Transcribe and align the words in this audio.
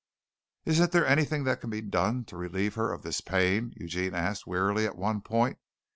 "Isn't 0.65 0.93
there 0.93 1.05
anything 1.05 1.43
that 1.43 1.61
can 1.61 1.69
be 1.69 1.79
done 1.79 2.25
to 2.25 2.35
relieve 2.35 2.73
her 2.73 2.91
of 2.91 3.03
this 3.03 3.21
pain?" 3.21 3.71
Eugene 3.77 4.15
asked 4.15 4.47
wearily 4.47 4.83
at 4.87 4.95
one 4.97 5.21
point. 5.21 5.59